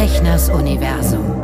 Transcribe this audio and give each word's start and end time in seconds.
Fechners 0.00 0.48
Universum. 0.48 1.42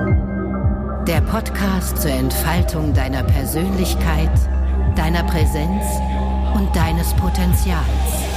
Der 1.07 1.21
Podcast 1.21 2.01
zur 2.01 2.11
Entfaltung 2.11 2.95
deiner 2.95 3.23
Persönlichkeit, 3.23 4.31
deiner 4.97 5.25
Präsenz 5.25 5.85
und 6.55 6.75
deines 6.75 7.13
Potenzials. 7.17 8.36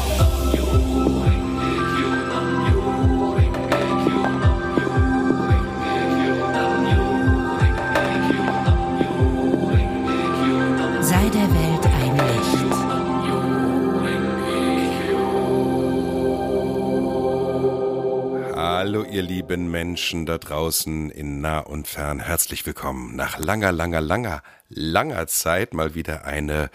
Hallo 19.00 19.12
ihr 19.12 19.22
lieben 19.22 19.72
Menschen 19.72 20.26
da 20.26 20.38
draußen 20.38 21.10
in 21.10 21.40
nah 21.40 21.60
und 21.60 21.88
fern. 21.88 22.20
Herzlich 22.20 22.66
willkommen. 22.66 23.16
Nach 23.16 23.40
langer, 23.40 23.72
langer, 23.72 24.02
langer, 24.02 24.44
langer 24.68 25.26
Zeit 25.28 25.74
mal 25.74 25.96
wieder 25.96 26.26
eine 26.26 26.70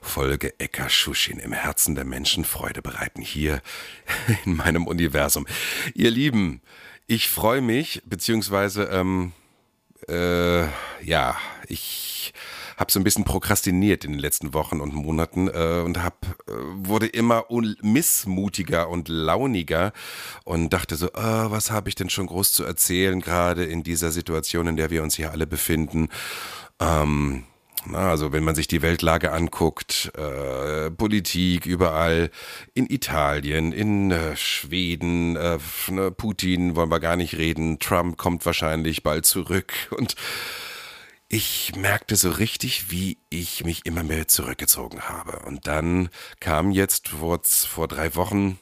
Folge 0.00 0.54
Eka 0.60 0.88
Shushin 0.88 1.40
im 1.40 1.52
Herzen 1.52 1.96
der 1.96 2.04
Menschen 2.04 2.44
Freude 2.44 2.80
bereiten 2.80 3.22
hier 3.22 3.60
in 4.44 4.54
meinem 4.54 4.86
Universum. 4.86 5.48
Ihr 5.94 6.12
Lieben, 6.12 6.62
ich 7.08 7.28
freue 7.28 7.60
mich, 7.60 8.02
beziehungsweise, 8.06 8.84
ähm, 8.84 9.32
äh, 10.08 10.66
ja, 11.04 11.36
ich 11.66 12.13
habe 12.76 12.90
so 12.90 13.00
ein 13.00 13.04
bisschen 13.04 13.24
prokrastiniert 13.24 14.04
in 14.04 14.12
den 14.12 14.20
letzten 14.20 14.54
Wochen 14.54 14.80
und 14.80 14.94
Monaten 14.94 15.48
äh, 15.48 15.82
und 15.84 16.02
hab, 16.02 16.24
äh, 16.48 16.52
wurde 16.76 17.06
immer 17.06 17.44
missmutiger 17.82 18.88
und 18.88 19.08
launiger 19.08 19.92
und 20.44 20.72
dachte 20.72 20.96
so, 20.96 21.08
äh, 21.08 21.12
was 21.14 21.70
habe 21.70 21.88
ich 21.88 21.94
denn 21.94 22.10
schon 22.10 22.26
groß 22.26 22.52
zu 22.52 22.64
erzählen, 22.64 23.20
gerade 23.20 23.64
in 23.64 23.82
dieser 23.82 24.10
Situation, 24.10 24.66
in 24.66 24.76
der 24.76 24.90
wir 24.90 25.02
uns 25.02 25.16
hier 25.16 25.30
alle 25.30 25.46
befinden. 25.46 26.08
Ähm, 26.80 27.44
na, 27.86 28.10
also 28.10 28.32
wenn 28.32 28.44
man 28.44 28.54
sich 28.54 28.66
die 28.66 28.80
Weltlage 28.80 29.32
anguckt, 29.32 30.10
äh, 30.16 30.90
Politik 30.90 31.66
überall, 31.66 32.30
in 32.72 32.88
Italien, 32.88 33.72
in 33.72 34.10
äh, 34.10 34.36
Schweden, 34.36 35.36
äh, 35.36 35.58
ne, 35.88 36.10
Putin 36.10 36.76
wollen 36.76 36.90
wir 36.90 37.00
gar 37.00 37.16
nicht 37.16 37.36
reden, 37.36 37.78
Trump 37.78 38.16
kommt 38.16 38.46
wahrscheinlich 38.46 39.02
bald 39.02 39.26
zurück 39.26 39.72
und 39.90 40.16
ich 41.28 41.74
merkte 41.76 42.16
so 42.16 42.30
richtig, 42.30 42.90
wie 42.90 43.18
ich 43.30 43.64
mich 43.64 43.86
immer 43.86 44.02
mehr 44.02 44.28
zurückgezogen 44.28 45.02
habe. 45.08 45.40
Und 45.40 45.66
dann 45.66 46.10
kam 46.40 46.70
jetzt 46.70 47.08
vor, 47.08 47.40
vor 47.42 47.88
drei 47.88 48.14
Wochen 48.14 48.58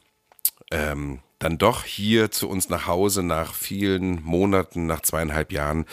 ähm, 0.70 1.20
dann 1.38 1.58
doch 1.58 1.84
hier 1.84 2.30
zu 2.30 2.48
uns 2.48 2.68
nach 2.68 2.86
Hause 2.86 3.22
nach 3.22 3.54
vielen 3.54 4.22
Monaten, 4.22 4.86
nach 4.86 5.00
zweieinhalb 5.00 5.52
Jahren, 5.52 5.86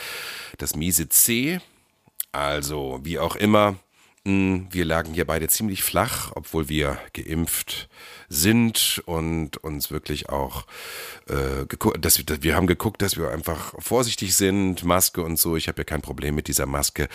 das 0.58 0.76
miese 0.76 1.08
C. 1.08 1.60
Also, 2.32 3.00
wie 3.02 3.18
auch 3.18 3.34
immer, 3.34 3.76
wir 4.24 4.84
lagen 4.84 5.14
hier 5.14 5.24
beide 5.24 5.48
ziemlich 5.48 5.82
flach, 5.82 6.32
obwohl 6.34 6.68
wir 6.68 6.98
geimpft 7.14 7.88
sind 8.28 9.02
und 9.06 9.56
uns 9.58 9.90
wirklich 9.90 10.28
auch 10.28 10.66
äh, 11.26 11.66
dass 11.98 12.18
wir, 12.18 12.42
wir 12.42 12.54
haben 12.54 12.66
geguckt, 12.66 13.02
dass 13.02 13.16
wir 13.16 13.30
einfach 13.30 13.74
vorsichtig 13.78 14.36
sind, 14.36 14.84
Maske 14.84 15.22
und 15.22 15.38
so. 15.38 15.56
Ich 15.56 15.68
habe 15.68 15.78
ja 15.78 15.84
kein 15.84 16.02
Problem 16.02 16.34
mit 16.34 16.48
dieser 16.48 16.66
Maske. 16.66 17.08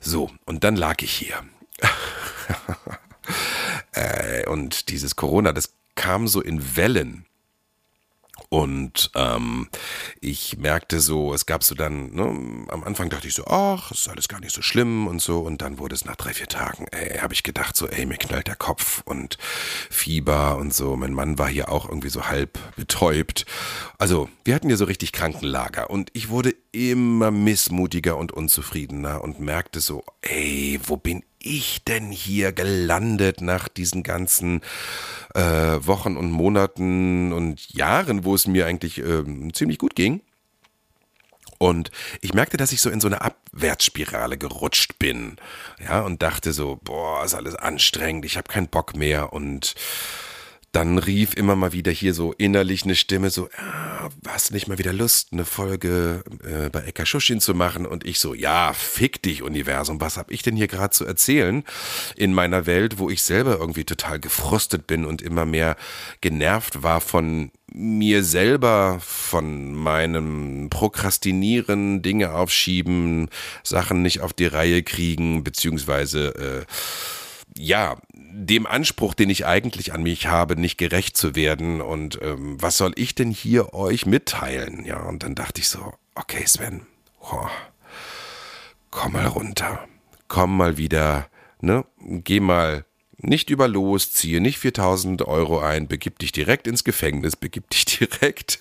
So, 0.00 0.30
und 0.46 0.64
dann 0.64 0.76
lag 0.76 1.02
ich 1.02 1.12
hier. 1.12 1.44
äh, 3.92 4.48
und 4.48 4.88
dieses 4.88 5.16
Corona, 5.16 5.52
das 5.52 5.74
kam 5.94 6.28
so 6.28 6.40
in 6.40 6.76
Wellen. 6.76 7.26
Und 8.50 9.10
ähm, 9.14 9.68
ich 10.20 10.56
merkte 10.56 11.00
so, 11.00 11.34
es 11.34 11.44
gab 11.44 11.62
so 11.62 11.74
dann, 11.74 12.12
ne, 12.14 12.24
am 12.68 12.82
Anfang 12.84 13.10
dachte 13.10 13.28
ich 13.28 13.34
so, 13.34 13.44
ach, 13.46 13.90
ist 13.90 14.08
alles 14.08 14.28
gar 14.28 14.40
nicht 14.40 14.54
so 14.54 14.62
schlimm 14.62 15.06
und 15.06 15.20
so. 15.20 15.40
Und 15.40 15.60
dann 15.60 15.78
wurde 15.78 15.94
es 15.94 16.06
nach 16.06 16.16
drei, 16.16 16.32
vier 16.32 16.48
Tagen, 16.48 16.86
ey, 16.90 17.18
habe 17.18 17.34
ich 17.34 17.42
gedacht, 17.42 17.76
so, 17.76 17.86
ey, 17.86 18.06
mir 18.06 18.16
knallt 18.16 18.46
der 18.46 18.56
Kopf 18.56 19.02
und 19.04 19.36
Fieber 19.90 20.56
und 20.56 20.72
so. 20.72 20.96
Mein 20.96 21.12
Mann 21.12 21.38
war 21.38 21.48
hier 21.48 21.70
auch 21.70 21.88
irgendwie 21.88 22.08
so 22.08 22.26
halb 22.26 22.58
betäubt. 22.76 23.44
Also, 23.98 24.30
wir 24.44 24.54
hatten 24.54 24.68
hier 24.68 24.78
so 24.78 24.86
richtig 24.86 25.12
Krankenlager. 25.12 25.90
Und 25.90 26.10
ich 26.14 26.30
wurde 26.30 26.54
immer 26.72 27.30
missmutiger 27.30 28.16
und 28.16 28.32
unzufriedener 28.32 29.22
und 29.22 29.40
merkte 29.40 29.80
so, 29.80 30.04
ey, 30.22 30.80
wo 30.84 30.96
bin 30.96 31.22
ich 31.40 31.84
denn 31.84 32.10
hier 32.10 32.52
gelandet 32.52 33.40
nach 33.40 33.68
diesen 33.68 34.02
ganzen 34.02 34.62
äh, 35.34 35.40
Wochen 35.40 36.16
und 36.16 36.30
Monaten 36.30 37.32
und 37.32 37.72
Jahren, 37.72 38.24
wo 38.24 38.34
es 38.34 38.46
mir 38.46 38.66
eigentlich 38.66 38.98
äh, 38.98 39.24
ziemlich 39.52 39.78
gut 39.78 39.94
ging? 39.94 40.20
Und 41.58 41.90
ich 42.20 42.34
merkte, 42.34 42.56
dass 42.56 42.72
ich 42.72 42.80
so 42.80 42.88
in 42.88 43.00
so 43.00 43.08
eine 43.08 43.20
Abwärtsspirale 43.20 44.38
gerutscht 44.38 44.98
bin. 44.98 45.36
Ja, 45.82 46.02
und 46.02 46.22
dachte 46.22 46.52
so, 46.52 46.78
boah, 46.82 47.24
ist 47.24 47.34
alles 47.34 47.56
anstrengend, 47.56 48.24
ich 48.24 48.36
habe 48.36 48.48
keinen 48.48 48.68
Bock 48.68 48.96
mehr 48.96 49.32
und 49.32 49.74
dann 50.72 50.98
rief 50.98 51.34
immer 51.34 51.56
mal 51.56 51.72
wieder 51.72 51.90
hier 51.90 52.12
so 52.12 52.32
innerlich 52.32 52.84
eine 52.84 52.94
Stimme 52.94 53.30
so, 53.30 53.48
ah, 53.56 54.10
hast 54.26 54.52
nicht 54.52 54.68
mal 54.68 54.78
wieder 54.78 54.92
Lust, 54.92 55.32
eine 55.32 55.44
Folge 55.44 56.22
äh, 56.44 56.68
bei 56.68 56.84
Eka 56.84 57.06
Schuschin 57.06 57.40
zu 57.40 57.54
machen? 57.54 57.86
Und 57.86 58.04
ich 58.04 58.18
so, 58.18 58.34
ja, 58.34 58.72
fick 58.74 59.22
dich 59.22 59.42
Universum, 59.42 60.00
was 60.00 60.16
hab 60.16 60.30
ich 60.30 60.42
denn 60.42 60.56
hier 60.56 60.68
gerade 60.68 60.90
zu 60.90 61.06
erzählen 61.06 61.64
in 62.16 62.34
meiner 62.34 62.66
Welt, 62.66 62.98
wo 62.98 63.08
ich 63.08 63.22
selber 63.22 63.58
irgendwie 63.58 63.84
total 63.84 64.20
gefrustet 64.20 64.86
bin 64.86 65.04
und 65.04 65.22
immer 65.22 65.46
mehr 65.46 65.76
genervt 66.20 66.82
war 66.82 67.00
von 67.00 67.50
mir 67.72 68.24
selber, 68.24 68.98
von 69.00 69.74
meinem 69.74 70.68
Prokrastinieren, 70.70 72.02
Dinge 72.02 72.32
aufschieben, 72.32 73.28
Sachen 73.62 74.02
nicht 74.02 74.20
auf 74.20 74.32
die 74.32 74.46
Reihe 74.46 74.82
kriegen, 74.82 75.44
beziehungsweise 75.44 76.34
äh, 76.34 76.72
ja, 77.58 77.96
dem 78.14 78.66
Anspruch, 78.66 79.14
den 79.14 79.30
ich 79.30 79.44
eigentlich 79.44 79.92
an 79.92 80.02
mich 80.02 80.26
habe, 80.26 80.56
nicht 80.56 80.78
gerecht 80.78 81.16
zu 81.16 81.34
werden. 81.34 81.80
Und 81.80 82.20
ähm, 82.22 82.60
was 82.60 82.76
soll 82.76 82.92
ich 82.94 83.14
denn 83.14 83.30
hier 83.30 83.74
euch 83.74 84.06
mitteilen? 84.06 84.84
Ja, 84.84 85.02
und 85.02 85.22
dann 85.22 85.34
dachte 85.34 85.60
ich 85.60 85.68
so, 85.68 85.92
okay, 86.14 86.46
Sven, 86.46 86.86
oh, 87.20 87.48
komm 88.90 89.12
mal 89.12 89.26
runter. 89.26 89.86
Komm 90.28 90.56
mal 90.56 90.76
wieder, 90.76 91.28
ne? 91.60 91.84
Geh 92.00 92.40
mal 92.40 92.84
nicht 93.20 93.50
über 93.50 93.66
los, 93.66 94.12
ziehe 94.12 94.40
nicht 94.40 94.58
4000 94.58 95.22
Euro 95.22 95.58
ein, 95.58 95.88
begib 95.88 96.20
dich 96.20 96.30
direkt 96.30 96.68
ins 96.68 96.84
Gefängnis, 96.84 97.34
begib 97.40 97.68
dich 97.70 97.84
direkt 97.84 98.60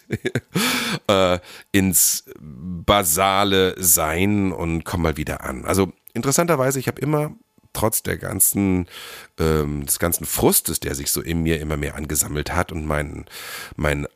äh, 1.07 1.39
ins 1.71 2.25
basale 2.39 3.75
Sein 3.77 4.51
und 4.51 4.83
komm 4.83 5.03
mal 5.03 5.17
wieder 5.17 5.41
an. 5.41 5.65
Also 5.65 5.93
interessanterweise, 6.13 6.79
ich 6.79 6.87
habe 6.87 6.99
immer 7.01 7.35
trotz 7.77 8.01
der 8.01 8.17
ganzen, 8.17 8.87
ähm, 9.39 9.85
des 9.85 9.99
ganzen 9.99 10.25
Frustes, 10.25 10.79
der 10.79 10.95
sich 10.95 11.11
so 11.11 11.21
in 11.21 11.43
mir 11.43 11.59
immer 11.61 11.77
mehr 11.77 11.95
angesammelt 11.95 12.53
hat 12.53 12.71
und 12.71 12.85
mein, 12.85 13.25
mein 13.75 14.07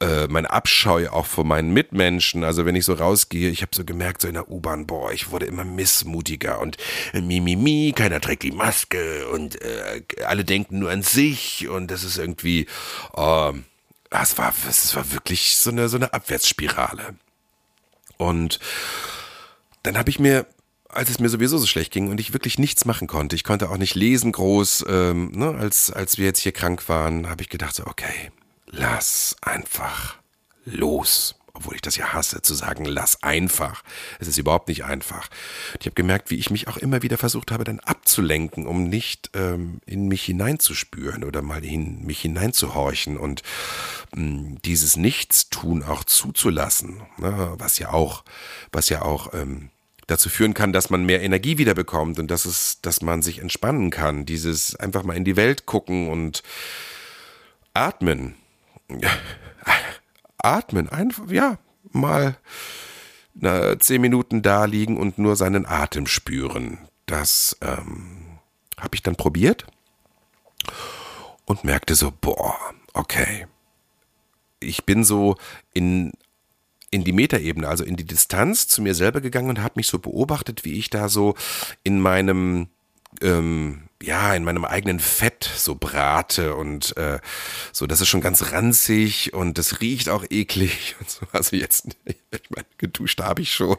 äh, 0.00 0.28
mein 0.28 0.46
Abscheu 0.46 1.08
auch 1.08 1.26
vor 1.26 1.42
meinen 1.44 1.72
Mitmenschen. 1.72 2.44
Also 2.44 2.64
wenn 2.64 2.76
ich 2.76 2.84
so 2.84 2.92
rausgehe, 2.92 3.50
ich 3.50 3.62
habe 3.62 3.74
so 3.74 3.84
gemerkt, 3.84 4.22
so 4.22 4.28
in 4.28 4.34
der 4.34 4.48
U-Bahn, 4.48 4.86
boah, 4.86 5.10
ich 5.10 5.32
wurde 5.32 5.46
immer 5.46 5.64
missmutiger 5.64 6.60
und 6.60 6.76
mi, 7.12 7.40
mi, 7.40 7.56
mi, 7.56 7.92
keiner 7.96 8.20
trägt 8.20 8.44
die 8.44 8.52
Maske 8.52 9.26
und 9.30 9.60
äh, 9.60 10.02
alle 10.24 10.44
denken 10.44 10.78
nur 10.78 10.90
an 10.92 11.02
sich 11.02 11.68
und 11.68 11.90
das 11.90 12.04
ist 12.04 12.16
irgendwie, 12.16 12.68
äh, 13.16 13.52
es 14.10 14.38
war, 14.38 14.54
es 14.68 14.94
war 14.94 15.12
wirklich 15.12 15.56
so 15.56 15.70
eine, 15.70 15.88
so 15.88 15.96
eine 15.96 16.12
Abwärtsspirale. 16.14 17.16
Und 18.18 18.60
dann 19.82 19.98
habe 19.98 20.10
ich 20.10 20.20
mir 20.20 20.46
als 20.88 21.10
es 21.10 21.18
mir 21.18 21.28
sowieso 21.28 21.58
so 21.58 21.66
schlecht 21.66 21.92
ging 21.92 22.10
und 22.10 22.18
ich 22.18 22.32
wirklich 22.32 22.58
nichts 22.58 22.84
machen 22.84 23.06
konnte, 23.06 23.36
ich 23.36 23.44
konnte 23.44 23.70
auch 23.70 23.76
nicht 23.76 23.94
lesen 23.94 24.32
groß, 24.32 24.86
ähm, 24.88 25.30
ne, 25.32 25.50
als, 25.50 25.90
als 25.90 26.18
wir 26.18 26.26
jetzt 26.26 26.40
hier 26.40 26.52
krank 26.52 26.88
waren, 26.88 27.28
habe 27.28 27.42
ich 27.42 27.48
gedacht 27.48 27.74
so, 27.74 27.86
okay, 27.86 28.30
lass 28.66 29.36
einfach 29.42 30.16
los. 30.64 31.34
Obwohl 31.54 31.74
ich 31.74 31.82
das 31.82 31.96
ja 31.96 32.12
hasse, 32.12 32.40
zu 32.40 32.54
sagen, 32.54 32.84
lass 32.84 33.24
einfach. 33.24 33.82
Es 34.20 34.28
ist 34.28 34.38
überhaupt 34.38 34.68
nicht 34.68 34.84
einfach. 34.84 35.28
Ich 35.80 35.86
habe 35.86 35.94
gemerkt, 35.94 36.30
wie 36.30 36.36
ich 36.36 36.50
mich 36.50 36.68
auch 36.68 36.76
immer 36.76 37.02
wieder 37.02 37.18
versucht 37.18 37.50
habe, 37.50 37.64
dann 37.64 37.80
abzulenken, 37.80 38.64
um 38.64 38.84
nicht 38.84 39.30
ähm, 39.34 39.80
in 39.84 40.06
mich 40.06 40.22
hineinzuspüren 40.22 41.24
oder 41.24 41.42
mal 41.42 41.64
in 41.64 42.06
mich 42.06 42.20
hineinzuhorchen 42.20 43.16
und 43.16 43.42
ähm, 44.16 44.62
dieses 44.64 44.96
Nichtstun 44.96 45.82
auch 45.82 46.04
zuzulassen, 46.04 47.02
ne, 47.16 47.54
was 47.58 47.80
ja 47.80 47.92
auch, 47.92 48.22
was 48.70 48.88
ja 48.88 49.02
auch 49.02 49.34
ähm, 49.34 49.70
dazu 50.08 50.28
führen 50.28 50.54
kann, 50.54 50.72
dass 50.72 50.90
man 50.90 51.04
mehr 51.04 51.22
Energie 51.22 51.58
wieder 51.58 51.74
bekommt 51.74 52.18
und 52.18 52.28
dass 52.30 52.44
es, 52.44 52.80
dass 52.80 53.02
man 53.02 53.22
sich 53.22 53.38
entspannen 53.38 53.90
kann. 53.90 54.26
Dieses 54.26 54.74
einfach 54.74 55.04
mal 55.04 55.16
in 55.16 55.24
die 55.24 55.36
Welt 55.36 55.66
gucken 55.66 56.08
und 56.08 56.42
atmen. 57.74 58.34
Atmen, 60.40 60.88
einfach, 60.88 61.28
ja, 61.30 61.58
mal 61.90 62.38
na, 63.34 63.78
zehn 63.78 64.00
Minuten 64.00 64.40
da 64.40 64.64
liegen 64.64 64.96
und 64.96 65.18
nur 65.18 65.36
seinen 65.36 65.66
Atem 65.66 66.06
spüren. 66.06 66.78
Das 67.06 67.56
ähm, 67.60 68.38
habe 68.78 68.94
ich 68.94 69.02
dann 69.02 69.16
probiert 69.16 69.66
und 71.44 71.64
merkte 71.64 71.94
so, 71.96 72.12
boah, 72.20 72.56
okay. 72.94 73.46
Ich 74.60 74.84
bin 74.84 75.04
so 75.04 75.36
in 75.74 76.12
in 76.90 77.04
die 77.04 77.12
Metaebene, 77.12 77.68
also 77.68 77.84
in 77.84 77.96
die 77.96 78.04
Distanz 78.04 78.68
zu 78.68 78.82
mir 78.82 78.94
selber 78.94 79.20
gegangen 79.20 79.50
und 79.50 79.62
habe 79.62 79.74
mich 79.76 79.88
so 79.88 79.98
beobachtet, 79.98 80.64
wie 80.64 80.78
ich 80.78 80.90
da 80.90 81.08
so 81.08 81.34
in 81.82 82.00
meinem 82.00 82.68
ähm, 83.22 83.88
ja, 84.02 84.34
in 84.34 84.44
meinem 84.44 84.64
eigenen 84.64 85.00
Fett 85.00 85.50
so 85.56 85.74
brate 85.74 86.54
und 86.54 86.96
äh, 86.96 87.18
so, 87.72 87.86
das 87.86 88.00
ist 88.00 88.08
schon 88.08 88.20
ganz 88.20 88.52
ranzig 88.52 89.34
und 89.34 89.58
das 89.58 89.80
riecht 89.80 90.08
auch 90.08 90.24
eklig 90.30 90.94
und 91.00 91.10
so. 91.10 91.26
Also 91.32 91.56
jetzt, 91.56 91.88
ich 92.04 92.50
meine, 92.50 92.66
geduscht 92.76 93.20
habe 93.20 93.42
ich 93.42 93.52
schon 93.52 93.76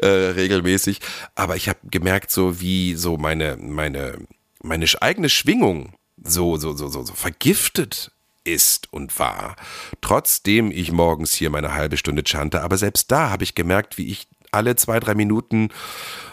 äh, 0.00 0.06
regelmäßig, 0.06 1.00
aber 1.34 1.56
ich 1.56 1.68
habe 1.68 1.78
gemerkt, 1.90 2.30
so 2.30 2.60
wie 2.60 2.94
so 2.94 3.16
meine, 3.16 3.56
meine, 3.56 4.18
meine 4.62 4.86
eigene 5.00 5.28
Schwingung 5.28 5.94
so, 6.22 6.56
so, 6.56 6.76
so, 6.76 6.88
so, 6.88 7.02
so 7.02 7.14
vergiftet 7.14 8.12
ist 8.54 8.92
und 8.92 9.18
war. 9.18 9.56
Trotzdem 10.00 10.70
ich 10.70 10.92
morgens 10.92 11.34
hier 11.34 11.50
meine 11.50 11.74
halbe 11.74 11.96
Stunde 11.96 12.22
chante, 12.26 12.62
aber 12.62 12.76
selbst 12.76 13.10
da 13.10 13.30
habe 13.30 13.44
ich 13.44 13.54
gemerkt, 13.54 13.98
wie 13.98 14.08
ich 14.10 14.28
alle 14.50 14.76
zwei, 14.76 14.98
drei 14.98 15.14
Minuten 15.14 15.68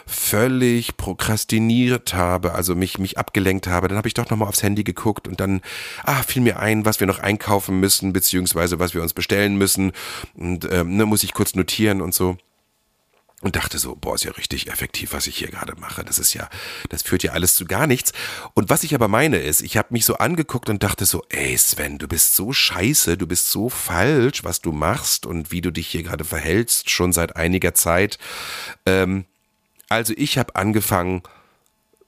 völlig 0.06 0.96
prokrastiniert 0.96 2.14
habe, 2.14 2.54
also 2.54 2.74
mich, 2.74 2.98
mich 2.98 3.18
abgelenkt 3.18 3.66
habe. 3.66 3.88
Dann 3.88 3.98
habe 3.98 4.08
ich 4.08 4.14
doch 4.14 4.30
nochmal 4.30 4.48
aufs 4.48 4.62
Handy 4.62 4.84
geguckt 4.84 5.28
und 5.28 5.40
dann, 5.40 5.60
ah, 6.04 6.22
fiel 6.22 6.42
mir 6.42 6.58
ein, 6.58 6.84
was 6.84 7.00
wir 7.00 7.06
noch 7.06 7.18
einkaufen 7.18 7.80
müssen, 7.80 8.12
beziehungsweise 8.12 8.78
was 8.78 8.94
wir 8.94 9.02
uns 9.02 9.14
bestellen 9.14 9.56
müssen. 9.56 9.92
Und 10.34 10.66
ähm, 10.70 10.96
ne, 10.96 11.06
muss 11.06 11.24
ich 11.24 11.34
kurz 11.34 11.54
notieren 11.54 12.00
und 12.00 12.14
so 12.14 12.38
und 13.46 13.54
dachte 13.54 13.78
so, 13.78 13.94
boah, 13.94 14.16
ist 14.16 14.24
ja 14.24 14.32
richtig 14.32 14.66
effektiv, 14.66 15.12
was 15.12 15.28
ich 15.28 15.36
hier 15.38 15.46
gerade 15.46 15.76
mache. 15.76 16.04
Das 16.04 16.18
ist 16.18 16.34
ja, 16.34 16.48
das 16.88 17.02
führt 17.02 17.22
ja 17.22 17.30
alles 17.30 17.54
zu 17.54 17.64
gar 17.64 17.86
nichts. 17.86 18.12
Und 18.54 18.70
was 18.70 18.82
ich 18.82 18.92
aber 18.92 19.06
meine 19.06 19.38
ist, 19.38 19.62
ich 19.62 19.76
habe 19.76 19.88
mich 19.92 20.04
so 20.04 20.16
angeguckt 20.16 20.68
und 20.68 20.82
dachte 20.82 21.06
so, 21.06 21.22
ey 21.28 21.56
Sven, 21.56 21.98
du 21.98 22.08
bist 22.08 22.34
so 22.34 22.52
scheiße, 22.52 23.16
du 23.16 23.28
bist 23.28 23.52
so 23.52 23.68
falsch, 23.68 24.42
was 24.42 24.60
du 24.62 24.72
machst 24.72 25.26
und 25.26 25.52
wie 25.52 25.60
du 25.60 25.70
dich 25.70 25.86
hier 25.86 26.02
gerade 26.02 26.24
verhältst, 26.24 26.90
schon 26.90 27.12
seit 27.12 27.36
einiger 27.36 27.72
Zeit. 27.72 28.18
Ähm, 28.84 29.26
also 29.88 30.12
ich 30.16 30.38
habe 30.38 30.56
angefangen, 30.56 31.22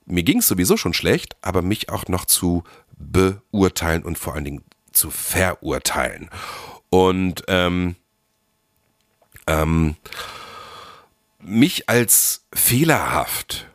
mir 0.07 0.25
ging 0.25 0.39
es 0.39 0.49
sowieso 0.49 0.77
schon 0.77 0.93
schlecht, 0.93 1.37
aber 1.41 1.63
mich 1.63 1.89
auch 1.89 2.09
noch 2.09 2.25
zu 2.25 2.65
beurteilen 2.99 4.03
und 4.03 4.19
vor 4.19 4.35
allen 4.35 4.45
Dingen 4.45 4.65
zu 4.93 5.13
verurteilen. 5.13 6.31
Und 6.91 7.45
ähm, 7.47 7.95
ähm, 9.47 9.95
mich 11.41 11.89
als 11.89 12.45
fehlerhaft 12.53 13.67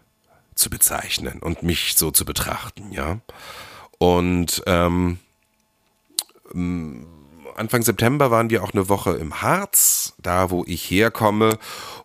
zu 0.56 0.69
bezeichnen 0.69 1.39
und 1.39 1.63
mich 1.63 1.95
so 1.95 2.12
zu 2.12 2.25
betrachten, 2.25 2.92
ja. 2.92 3.19
Und 3.98 4.62
ähm, 4.65 5.19
Anfang 7.56 7.83
September 7.83 8.31
waren 8.31 8.50
wir 8.50 8.63
auch 8.63 8.74
eine 8.74 8.89
Woche 8.89 9.13
im 9.13 9.42
Harz, 9.42 10.13
da 10.18 10.50
wo 10.50 10.63
ich 10.68 10.89
herkomme. 10.89 11.57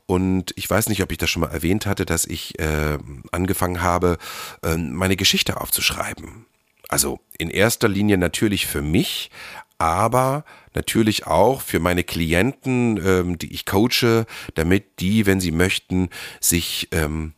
Und 0.07 0.53
ich 0.57 0.69
weiß 0.69 0.89
nicht, 0.89 1.03
ob 1.03 1.13
ich 1.13 1.19
das 1.19 1.31
schon 1.31 1.41
mal 1.41 1.51
erwähnt 1.51 1.87
hatte, 1.87 2.07
dass 2.07 2.25
ich 2.25 2.59
äh, 2.59 2.99
angefangen 3.33 3.83
habe, 3.83 4.19
äh, 4.63 4.77
meine 4.77 5.17
Geschichte 5.17 5.61
aufzuschreiben. 5.61 6.47
Also 6.89 7.21
in 7.39 7.51
erster 7.51 7.89
Linie 7.89 8.17
natürlich 8.17 8.67
für 8.67 8.83
mich, 8.83 9.31
aber 9.79 10.45
natürlich 10.75 11.27
auch 11.27 11.61
für 11.63 11.79
meine 11.79 12.05
Klienten, 12.05 13.01
ähm, 13.05 13.39
die 13.39 13.53
ich 13.53 13.65
coache, 13.65 14.27
damit 14.55 15.01
die, 15.01 15.27
wenn 15.27 15.41
sie 15.41 15.53
möchten, 15.53 16.11
sich 16.41 16.89
ähm, 16.93 17.33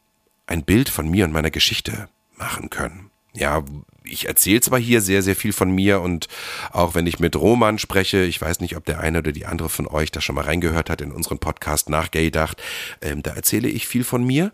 ein 0.46 0.64
Bild 0.64 0.88
von 0.88 1.08
mir 1.08 1.24
und 1.24 1.32
meiner 1.32 1.50
Geschichte 1.50 2.08
machen 2.36 2.70
können. 2.70 3.10
Ja, 3.32 3.62
ich 4.04 4.26
erzähle 4.26 4.60
zwar 4.60 4.78
hier 4.80 5.00
sehr, 5.00 5.22
sehr 5.22 5.36
viel 5.36 5.52
von 5.52 5.70
mir 5.70 6.00
und 6.00 6.26
auch 6.72 6.94
wenn 6.94 7.06
ich 7.06 7.20
mit 7.20 7.36
Roman 7.36 7.78
spreche, 7.78 8.24
ich 8.24 8.40
weiß 8.40 8.60
nicht, 8.60 8.76
ob 8.76 8.84
der 8.84 9.00
eine 9.00 9.18
oder 9.18 9.32
die 9.32 9.46
andere 9.46 9.68
von 9.68 9.86
euch 9.86 10.10
da 10.10 10.20
schon 10.20 10.34
mal 10.34 10.44
reingehört 10.44 10.90
hat 10.90 11.00
in 11.00 11.12
unseren 11.12 11.38
Podcast 11.38 11.88
nach 11.88 12.10
Gay 12.10 12.30
Dacht, 12.30 12.60
ähm, 13.02 13.22
da 13.22 13.32
erzähle 13.32 13.68
ich 13.68 13.86
viel 13.86 14.02
von 14.02 14.24
mir. 14.24 14.50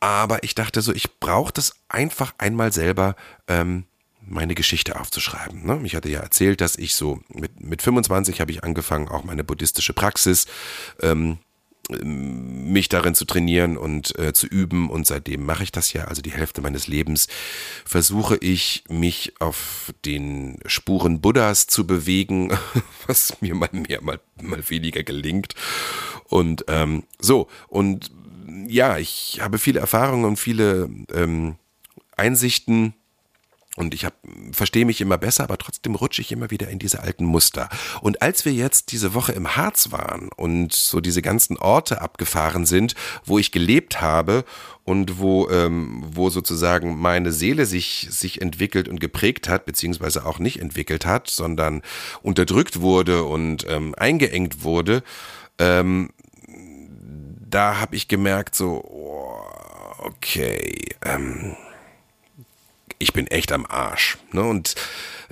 Aber 0.00 0.44
ich 0.44 0.54
dachte 0.54 0.82
so, 0.82 0.92
ich 0.92 1.18
brauche 1.20 1.52
das 1.52 1.74
einfach 1.88 2.34
einmal 2.36 2.70
selber 2.70 3.16
ähm, 3.48 3.84
meine 4.28 4.54
Geschichte 4.54 5.00
aufzuschreiben. 5.00 5.64
Ne? 5.64 5.80
Ich 5.84 5.94
hatte 5.94 6.08
ja 6.08 6.20
erzählt, 6.20 6.60
dass 6.60 6.76
ich 6.76 6.94
so 6.94 7.20
mit, 7.28 7.60
mit 7.60 7.82
25 7.82 8.40
habe 8.40 8.50
ich 8.50 8.64
angefangen, 8.64 9.08
auch 9.08 9.24
meine 9.24 9.44
buddhistische 9.44 9.92
Praxis 9.92 10.46
ähm, 11.00 11.38
mich 11.88 12.88
darin 12.88 13.14
zu 13.14 13.24
trainieren 13.24 13.76
und 13.76 14.18
äh, 14.18 14.32
zu 14.32 14.46
üben 14.48 14.90
und 14.90 15.06
seitdem 15.06 15.46
mache 15.46 15.62
ich 15.62 15.70
das 15.70 15.92
ja, 15.92 16.06
also 16.06 16.20
die 16.20 16.32
Hälfte 16.32 16.60
meines 16.60 16.88
Lebens 16.88 17.28
versuche 17.84 18.36
ich 18.38 18.82
mich 18.88 19.34
auf 19.38 19.94
den 20.04 20.58
Spuren 20.66 21.20
Buddhas 21.20 21.68
zu 21.68 21.86
bewegen, 21.86 22.58
was 23.06 23.40
mir 23.40 23.54
mal 23.54 23.70
mehr, 23.72 24.02
mal, 24.02 24.18
mal 24.42 24.68
weniger 24.68 25.04
gelingt 25.04 25.54
und 26.24 26.64
ähm, 26.66 27.04
so 27.20 27.46
und 27.68 28.10
ja, 28.66 28.98
ich 28.98 29.38
habe 29.40 29.58
viele 29.58 29.78
Erfahrungen 29.78 30.24
und 30.24 30.38
viele 30.38 30.90
ähm, 31.14 31.54
Einsichten 32.16 32.94
und 33.76 33.92
ich 33.92 34.06
verstehe 34.52 34.86
mich 34.86 35.00
immer 35.00 35.18
besser, 35.18 35.44
aber 35.44 35.58
trotzdem 35.58 35.94
rutsche 35.94 36.22
ich 36.22 36.32
immer 36.32 36.50
wieder 36.50 36.68
in 36.68 36.78
diese 36.78 37.02
alten 37.02 37.24
Muster. 37.24 37.68
Und 38.00 38.22
als 38.22 38.44
wir 38.44 38.52
jetzt 38.52 38.90
diese 38.90 39.12
Woche 39.14 39.32
im 39.32 39.54
Harz 39.56 39.92
waren 39.92 40.30
und 40.34 40.72
so 40.72 41.00
diese 41.00 41.22
ganzen 41.22 41.58
Orte 41.58 42.00
abgefahren 42.00 42.64
sind, 42.64 42.94
wo 43.24 43.38
ich 43.38 43.52
gelebt 43.52 44.00
habe 44.00 44.44
und 44.84 45.18
wo, 45.18 45.48
ähm, 45.50 46.04
wo 46.06 46.30
sozusagen 46.30 46.98
meine 46.98 47.32
Seele 47.32 47.66
sich, 47.66 48.08
sich 48.10 48.40
entwickelt 48.40 48.88
und 48.88 48.98
geprägt 48.98 49.48
hat, 49.48 49.66
beziehungsweise 49.66 50.24
auch 50.24 50.38
nicht 50.38 50.60
entwickelt 50.60 51.04
hat, 51.04 51.28
sondern 51.28 51.82
unterdrückt 52.22 52.80
wurde 52.80 53.24
und 53.24 53.66
ähm, 53.68 53.94
eingeengt 53.96 54.64
wurde, 54.64 55.02
ähm, 55.58 56.10
da 57.48 57.78
habe 57.78 57.96
ich 57.96 58.08
gemerkt, 58.08 58.54
so, 58.54 58.82
oh, 58.84 60.06
okay, 60.06 60.80
ähm, 61.04 61.56
ich 62.98 63.12
bin 63.12 63.26
echt 63.26 63.52
am 63.52 63.66
Arsch. 63.66 64.18
Ne? 64.32 64.42
Und 64.42 64.74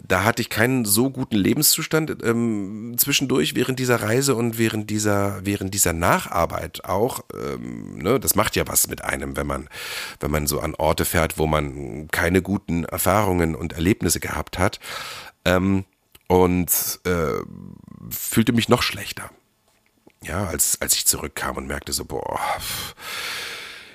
da 0.02 0.24
hatte 0.24 0.42
ich 0.42 0.50
keinen 0.50 0.84
so 0.84 1.10
guten 1.10 1.36
Lebenszustand 1.36 2.22
ähm, 2.24 2.94
zwischendurch 2.96 3.54
während 3.54 3.78
dieser 3.78 4.02
Reise 4.02 4.34
und 4.34 4.58
während 4.58 4.90
dieser, 4.90 5.44
während 5.44 5.72
dieser 5.72 5.92
Nacharbeit 5.92 6.84
auch. 6.84 7.24
Ähm, 7.32 7.98
ne? 7.98 8.18
Das 8.20 8.34
macht 8.34 8.56
ja 8.56 8.66
was 8.66 8.88
mit 8.88 9.02
einem, 9.02 9.36
wenn 9.36 9.46
man, 9.46 9.68
wenn 10.20 10.30
man 10.30 10.46
so 10.46 10.60
an 10.60 10.74
Orte 10.74 11.04
fährt, 11.04 11.38
wo 11.38 11.46
man 11.46 12.08
keine 12.08 12.42
guten 12.42 12.84
Erfahrungen 12.84 13.54
und 13.54 13.72
Erlebnisse 13.72 14.20
gehabt 14.20 14.58
hat. 14.58 14.80
Ähm, 15.44 15.84
und 16.26 17.00
äh, 17.04 17.42
fühlte 18.10 18.52
mich 18.52 18.68
noch 18.68 18.82
schlechter. 18.82 19.30
Ja, 20.22 20.46
als, 20.46 20.80
als 20.80 20.94
ich 20.94 21.06
zurückkam 21.06 21.56
und 21.56 21.66
merkte 21.66 21.92
so, 21.92 22.06
boah, 22.06 22.40
pff, 22.58 22.94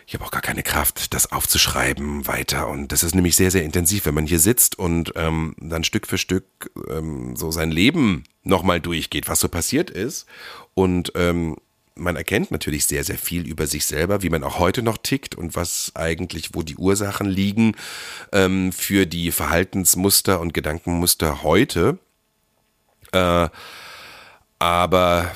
ich 0.09 0.15
habe 0.15 0.25
auch 0.25 0.31
gar 0.31 0.41
keine 0.41 0.63
Kraft, 0.63 1.13
das 1.13 1.31
aufzuschreiben 1.31 2.25
weiter. 2.25 2.67
Und 2.67 2.91
das 2.91 3.03
ist 3.03 3.13
nämlich 3.13 3.35
sehr, 3.35 3.51
sehr 3.51 3.63
intensiv, 3.63 4.07
wenn 4.07 4.15
man 4.15 4.25
hier 4.25 4.39
sitzt 4.39 4.79
und 4.79 5.13
ähm, 5.15 5.55
dann 5.59 5.83
Stück 5.83 6.07
für 6.07 6.17
Stück 6.17 6.71
ähm, 6.89 7.35
so 7.35 7.51
sein 7.51 7.69
Leben 7.69 8.23
nochmal 8.41 8.81
durchgeht, 8.81 9.27
was 9.27 9.39
so 9.39 9.49
passiert 9.49 9.91
ist. 9.91 10.25
Und 10.73 11.11
ähm, 11.13 11.57
man 11.93 12.15
erkennt 12.15 12.49
natürlich 12.49 12.87
sehr, 12.87 13.03
sehr 13.03 13.19
viel 13.19 13.47
über 13.47 13.67
sich 13.67 13.85
selber, 13.85 14.23
wie 14.23 14.31
man 14.31 14.43
auch 14.43 14.57
heute 14.57 14.81
noch 14.81 14.97
tickt 14.97 15.35
und 15.35 15.55
was 15.55 15.91
eigentlich, 15.93 16.55
wo 16.55 16.63
die 16.63 16.77
Ursachen 16.77 17.27
liegen 17.27 17.75
ähm, 18.31 18.71
für 18.71 19.05
die 19.05 19.31
Verhaltensmuster 19.31 20.39
und 20.39 20.55
Gedankenmuster 20.55 21.43
heute. 21.43 21.99
Äh, 23.11 23.49
aber 24.57 25.35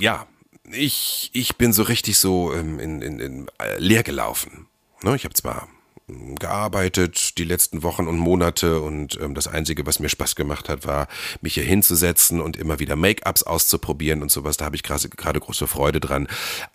ja, 0.00 0.26
ich, 0.72 1.30
ich 1.32 1.56
bin 1.56 1.72
so 1.72 1.82
richtig 1.82 2.18
so 2.18 2.52
ähm, 2.52 2.78
in, 2.78 3.02
in, 3.02 3.20
in, 3.20 3.46
äh, 3.58 3.78
leer 3.78 4.02
gelaufen. 4.02 4.66
Ne, 5.02 5.16
ich 5.16 5.24
habe 5.24 5.34
zwar 5.34 5.68
hm, 6.08 6.36
gearbeitet 6.36 7.38
die 7.38 7.44
letzten 7.44 7.82
Wochen 7.82 8.06
und 8.06 8.18
Monate 8.18 8.80
und 8.80 9.18
ähm, 9.20 9.34
das 9.34 9.46
Einzige, 9.48 9.86
was 9.86 9.98
mir 9.98 10.08
Spaß 10.08 10.36
gemacht 10.36 10.68
hat, 10.68 10.86
war, 10.86 11.08
mich 11.40 11.54
hier 11.54 11.64
hinzusetzen 11.64 12.40
und 12.40 12.56
immer 12.56 12.78
wieder 12.78 12.96
Make-ups 12.96 13.42
auszuprobieren 13.42 14.22
und 14.22 14.30
sowas. 14.30 14.56
Da 14.56 14.66
habe 14.66 14.76
ich 14.76 14.82
gerade 14.82 15.40
große 15.40 15.66
Freude 15.66 16.00
dran. 16.00 16.28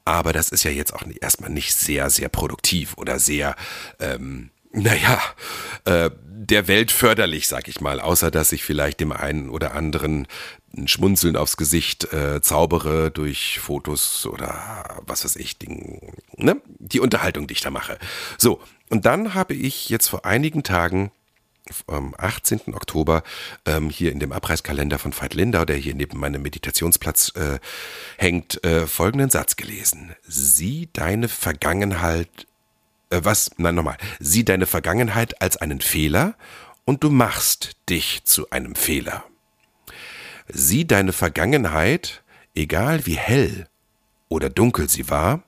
Aber 0.04 0.34
das 0.34 0.50
ist 0.50 0.64
ja 0.64 0.72
jetzt 0.72 0.94
auch 0.94 1.04
erstmal 1.22 1.50
nicht 1.50 1.74
sehr, 1.76 2.10
sehr 2.10 2.30
produktiv 2.30 2.94
oder 2.98 3.20
sehr, 3.20 3.56
ähm, 4.00 4.50
naja, 4.72 5.22
äh, 5.86 6.10
der 6.26 6.68
Welt 6.68 6.92
förderlich, 6.92 7.48
sag 7.48 7.68
ich 7.68 7.80
mal, 7.80 8.00
außer 8.00 8.30
dass 8.30 8.52
ich 8.52 8.64
vielleicht 8.64 9.00
dem 9.00 9.12
einen 9.12 9.50
oder 9.50 9.74
anderen 9.74 10.28
ein 10.78 10.88
Schmunzeln 10.88 11.36
aufs 11.36 11.58
Gesicht 11.58 12.12
äh, 12.14 12.42
zaubere 12.42 13.12
durch 13.12 13.60
Fotos 13.60 14.26
oder 14.26 15.02
was 15.06 15.24
weiß 15.24 15.36
ich, 15.38 15.58
Ding, 15.58 16.14
ne? 16.36 16.62
die 16.80 17.00
Unterhaltung, 17.00 17.48
die 17.48 17.54
ich 17.54 17.62
da 17.62 17.70
mache. 17.70 17.98
So, 18.38 18.62
und 18.90 19.06
dann 19.06 19.34
habe 19.34 19.54
ich 19.54 19.90
jetzt 19.90 20.08
vor 20.08 20.26
einigen 20.26 20.64
Tagen 20.64 21.12
am 21.88 22.14
18. 22.18 22.74
Oktober 22.74 23.24
ähm, 23.66 23.90
hier 23.90 24.12
in 24.12 24.20
dem 24.20 24.32
Abreißkalender 24.32 25.00
von 25.00 25.14
Veit 25.14 25.34
Lindau, 25.34 25.66
der 25.66 25.78
hier 25.78 25.96
neben 25.96 26.20
meinem 26.20 26.42
Meditationsplatz 26.42 27.34
äh, 27.36 27.60
hängt, 28.18 28.64
äh, 28.64 28.86
folgenden 28.86 29.30
Satz 29.30 29.56
gelesen. 29.56 30.16
Sieh 30.28 30.90
deine 30.94 31.28
Vergangenheit, 31.28 32.48
äh, 33.10 33.22
was, 33.24 33.52
nein, 33.58 33.76
nochmal, 33.76 33.98
sieh 34.20 34.46
deine 34.46 34.68
Vergangenheit 34.68 35.42
als 35.42 35.58
einen 35.58 35.82
Fehler 35.82 36.36
und 36.86 37.04
du 37.04 37.10
machst 37.10 37.76
dich 37.90 38.24
zu 38.26 38.50
einem 38.52 38.76
Fehler. 38.76 39.24
Sieh 40.48 40.86
deine 40.86 41.14
Vergangenheit 41.14 42.24
egal 42.56 43.06
wie 43.06 43.18
hell 43.18 43.68
oder 44.30 44.50
dunkel 44.50 44.90
sie 44.90 45.10
war, 45.10 45.44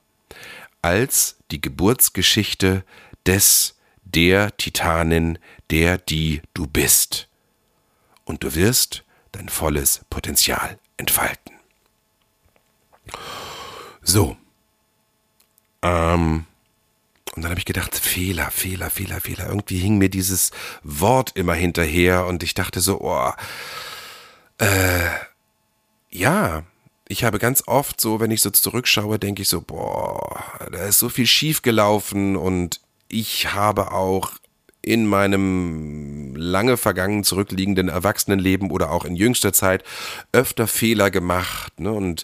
als 0.82 1.38
die 1.52 1.62
Geburtsgeschichte 1.62 2.84
des, 3.26 3.78
der 4.04 4.56
Titanin, 4.58 5.40
der, 5.70 5.98
die 5.98 6.42
du 6.54 6.68
bist. 6.68 7.28
Und 8.26 8.44
du 8.44 8.54
wirst 8.56 9.04
dein 9.32 9.50
volles 9.50 10.02
Potenzial 10.10 10.78
entfalten. 10.98 11.54
So. 14.02 14.38
Ähm, 15.82 16.46
und 17.36 17.42
dann 17.44 17.52
habe 17.52 17.60
ich 17.60 17.66
gedacht, 17.66 17.96
Fehler, 17.96 18.52
Fehler, 18.52 18.90
Fehler, 18.90 19.22
Fehler. 19.22 19.48
Irgendwie 19.48 19.78
hing 19.78 19.98
mir 19.98 20.10
dieses 20.10 20.52
Wort 20.84 21.32
immer 21.36 21.54
hinterher 21.54 22.26
und 22.26 22.44
ich 22.44 22.54
dachte 22.54 22.80
so, 22.80 23.00
oh, 23.02 23.32
äh, 24.60 25.10
ja, 26.10 26.64
ich 27.08 27.24
habe 27.24 27.40
ganz 27.40 27.64
oft 27.68 28.02
so, 28.02 28.20
wenn 28.20 28.32
ich 28.32 28.42
so 28.42 28.50
zurückschaue, 28.50 29.20
denke 29.20 29.42
ich 29.42 29.50
so, 29.50 29.62
boah, 29.62 30.60
da 30.72 30.86
ist 30.86 31.00
so 31.00 31.10
viel 31.10 31.28
schief 31.28 31.62
gelaufen 31.62 32.36
und 32.36 32.82
ich 33.08 33.54
habe 33.54 33.92
auch 33.92 34.34
in 34.88 35.06
meinem 35.06 36.36
lange 36.36 36.78
vergangen 36.78 37.24
zurückliegenden 37.24 37.90
Erwachsenenleben 37.90 38.72
oder 38.72 38.92
auch 38.92 39.04
in 39.04 39.16
jüngster 39.16 39.52
Zeit 39.52 39.84
öfter 40.32 40.68
Fehler 40.68 41.12
gemacht 41.12 41.80
ne, 41.80 41.92
und 41.92 42.24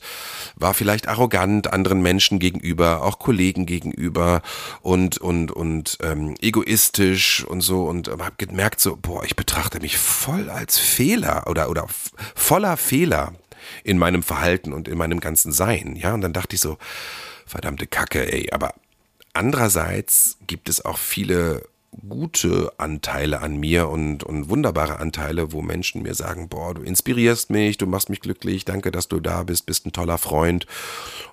war 0.56 0.74
vielleicht 0.74 1.08
arrogant 1.08 1.74
anderen 1.74 2.02
Menschen 2.02 2.40
gegenüber, 2.40 3.04
auch 3.04 3.20
Kollegen 3.20 3.66
gegenüber 3.66 4.42
und 4.82 5.18
und 5.18 5.52
und 5.52 5.98
ähm, 6.02 6.36
egoistisch 6.40 7.44
und 7.44 7.62
so 7.62 7.86
und 7.86 8.08
habe 8.08 8.36
gemerkt 8.38 8.80
so, 8.80 8.96
boah, 8.96 9.24
ich 9.26 9.36
betrachte 9.36 9.80
mich 9.82 9.98
voll 9.98 10.50
als 10.50 10.78
Fehler 10.78 11.44
oder 11.48 11.70
oder 11.70 11.88
voller 12.36 12.78
Fehler 12.78 13.34
in 13.84 13.98
meinem 13.98 14.24
Verhalten 14.24 14.72
und 14.72 14.88
in 14.88 14.98
meinem 14.98 15.20
ganzen 15.20 15.52
Sein, 15.52 15.96
ja 15.96 16.14
und 16.14 16.22
dann 16.22 16.34
dachte 16.34 16.56
ich 16.56 16.62
so, 16.62 16.78
verdammte 17.46 17.88
Kacke, 17.88 18.32
ey, 18.32 18.50
aber 18.52 18.74
andererseits 19.34 20.38
gibt 20.48 20.70
es 20.70 20.86
auch 20.86 20.98
viele 20.98 21.64
gute 22.08 22.74
Anteile 22.78 23.42
an 23.42 23.58
mir 23.58 23.90
und, 23.90 24.24
und 24.24 24.50
wunderbare 24.50 25.00
Anteile, 25.00 25.52
wo 25.52 25.62
Menschen 25.62 26.02
mir 26.02 26.16
sagen, 26.16 26.50
boah, 26.50 26.74
du 26.74 26.82
inspirierst 26.82 27.50
mich, 27.50 27.78
du 27.78 27.86
machst 27.88 28.10
mich 28.10 28.22
glücklich, 28.22 28.66
danke, 28.66 28.92
dass 28.92 29.08
du 29.08 29.20
da 29.20 29.44
bist, 29.44 29.66
bist 29.66 29.86
ein 29.86 29.92
toller 29.92 30.18
Freund 30.18 30.68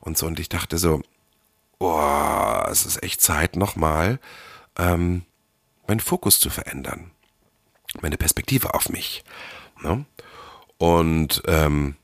und 0.00 0.18
so. 0.18 0.26
Und 0.26 0.40
ich 0.40 0.48
dachte 0.48 0.78
so, 0.78 1.02
boah, 1.78 2.68
es 2.70 2.86
ist 2.86 3.02
echt 3.02 3.20
Zeit 3.20 3.56
nochmal, 3.56 4.20
ähm, 4.78 5.22
meinen 5.86 6.00
Fokus 6.00 6.38
zu 6.40 6.50
verändern, 6.50 7.10
meine 8.00 8.16
Perspektive 8.16 8.74
auf 8.74 8.88
mich. 8.88 9.24
Ne? 9.82 10.04
Und 10.78 11.42
ähm, 11.46 11.96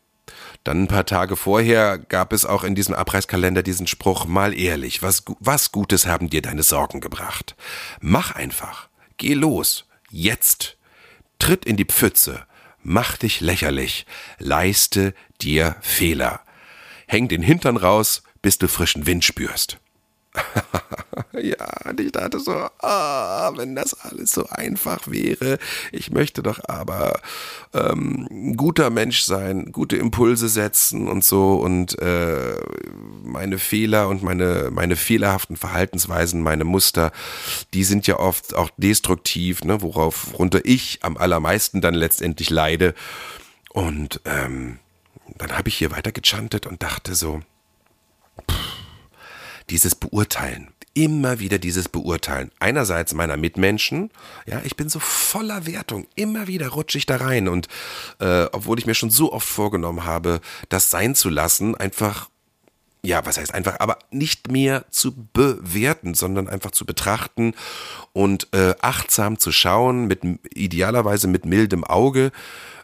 dann 0.67 0.83
ein 0.83 0.89
paar 0.89 1.07
Tage 1.07 1.37
vorher 1.37 1.99
gab 1.99 2.33
es 2.33 2.45
auch 2.45 2.65
in 2.65 2.75
diesem 2.75 2.95
Abreißkalender 2.95 3.63
diesen 3.63 3.87
Spruch, 3.87 4.27
mal 4.27 4.53
ehrlich, 4.53 5.01
was, 5.03 5.23
was 5.39 5.71
Gutes 5.71 6.07
haben 6.07 6.29
dir 6.29 6.43
deine 6.43 6.65
Sorgen 6.65 7.01
gebracht? 7.01 7.55
Mach 8.01 8.33
einfach. 8.33 8.89
Geh 9.17 9.35
los. 9.35 9.87
Jetzt. 10.11 10.77
Tritt 11.39 11.65
in 11.65 11.77
die 11.77 11.85
Pfütze. 11.85 12.47
Mach 12.83 13.17
dich 13.17 13.41
lächerlich. 13.41 14.07
Leiste 14.39 15.15
dir 15.41 15.77
Fehler. 15.83 16.41
Häng 17.07 17.29
den 17.29 17.43
Hintern 17.43 17.77
raus, 17.77 18.23
bis 18.43 18.59
du 18.59 18.67
frischen 18.67 19.07
Wind 19.07 19.25
spürst. 19.25 19.79
ja, 21.33 21.67
und 21.89 22.01
ich 22.01 22.13
dachte 22.13 22.41
so, 22.41 22.53
ah, 22.81 23.53
wenn 23.57 23.75
das 23.75 23.95
alles 23.95 24.33
so 24.33 24.47
einfach 24.49 25.09
wäre. 25.09 25.59
Ich 25.93 26.11
möchte 26.11 26.43
doch 26.43 26.61
aber 26.69 27.21
ähm, 27.75 28.27
ein 28.31 28.57
guter 28.57 28.91
Mensch 28.91 29.23
sein, 29.23 29.73
gute 29.73 29.97
Impulse 29.97 30.49
setzen 30.49 31.09
und 31.09 31.25
so 31.25 31.55
und 31.57 31.99
äh, 32.01 32.57
meine 33.23 33.59
Fehler 33.59 34.09
und 34.09 34.23
meine, 34.23 34.71
meine 34.71 34.97
fehlerhaften 34.97 35.57
Verhaltensweisen, 35.57 36.43
meine 36.43 36.65
Muster, 36.65 37.13
die 37.75 37.85
sind 37.85 38.07
ja 38.07 38.19
oft 38.19 38.55
auch 38.55 38.71
destruktiv, 38.77 39.65
ne, 39.65 39.83
worauf 39.83 40.33
worunter 40.33 40.61
ich 40.65 41.01
am 41.03 41.17
allermeisten 41.17 41.81
dann 41.81 41.95
letztendlich 41.95 42.51
leide. 42.51 42.95
Und 43.71 44.21
ähm, 44.25 44.79
dann 45.37 45.57
habe 45.57 45.69
ich 45.69 45.77
hier 45.77 45.91
weiter 45.91 46.13
gechantet 46.13 46.67
und 46.67 46.83
dachte 46.83 47.15
so, 47.15 47.43
dieses 49.71 49.95
Beurteilen. 49.95 50.69
Immer 50.95 51.41
wieder 51.41 51.59
dieses 51.59 51.91
Beurteilen. 51.91 52.51
Einerseits 52.59 53.13
meiner 53.13 53.37
Mitmenschen, 53.37 54.11
ja, 54.47 54.63
ich 54.65 54.77
bin 54.77 54.89
so 54.89 54.99
voller 54.99 55.67
Wertung. 55.67 56.07
Immer 56.15 56.47
wieder 56.47 56.69
rutsche 56.69 56.97
ich 56.97 57.05
da 57.05 57.17
rein 57.17 57.49
und 57.49 57.69
äh, 58.19 58.47
obwohl 58.53 58.79
ich 58.79 58.87
mir 58.87 58.95
schon 58.95 59.11
so 59.11 59.33
oft 59.33 59.47
vorgenommen 59.47 60.05
habe, 60.05 60.41
das 60.71 60.91
sein 60.91 61.15
zu 61.15 61.29
lassen, 61.29 61.75
einfach 61.75 62.31
ja, 63.03 63.25
was 63.25 63.39
heißt 63.39 63.55
einfach, 63.55 63.79
aber 63.79 63.99
nicht 64.11 64.51
mehr 64.51 64.85
zu 64.91 65.15
bewerten, 65.33 66.15
sondern 66.15 66.49
einfach 66.49 66.73
zu 66.73 66.85
betrachten 66.85 67.55
und 68.13 68.49
äh, 68.53 68.75
achtsam 68.81 69.39
zu 69.39 69.53
schauen, 69.53 70.07
mit 70.07 70.23
idealerweise 70.55 71.29
mit 71.29 71.47
mildem 71.47 71.85
Auge, 71.85 72.33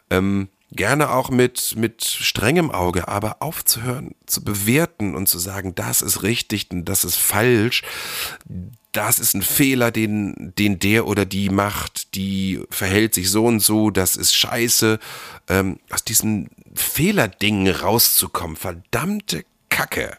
ähm, 0.09 0.47
gerne 0.75 1.11
auch 1.11 1.29
mit, 1.29 1.75
mit 1.77 2.03
strengem 2.03 2.71
Auge, 2.71 3.07
aber 3.07 3.37
aufzuhören, 3.41 4.15
zu 4.25 4.43
bewerten 4.43 5.15
und 5.15 5.27
zu 5.27 5.39
sagen, 5.39 5.75
das 5.75 6.01
ist 6.01 6.23
richtig 6.23 6.67
und 6.71 6.85
das 6.85 7.03
ist 7.03 7.17
falsch, 7.17 7.83
das 8.91 9.19
ist 9.19 9.33
ein 9.33 9.41
Fehler, 9.41 9.91
den, 9.91 10.53
den 10.57 10.79
der 10.79 11.07
oder 11.07 11.25
die 11.25 11.49
macht, 11.49 12.15
die 12.15 12.63
verhält 12.69 13.13
sich 13.13 13.29
so 13.29 13.45
und 13.45 13.59
so, 13.59 13.89
das 13.89 14.15
ist 14.15 14.35
scheiße, 14.35 14.99
ähm, 15.49 15.79
aus 15.89 16.03
diesen 16.03 16.49
Fehlerdingen 16.75 17.73
rauszukommen, 17.73 18.55
verdammte 18.55 19.45
Kacke, 19.69 20.17